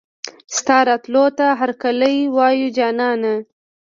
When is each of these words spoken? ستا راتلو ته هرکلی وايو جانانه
ستا 0.57 0.77
راتلو 0.87 1.25
ته 1.37 1.45
هرکلی 1.59 2.17
وايو 2.35 2.69
جانانه 2.77 3.33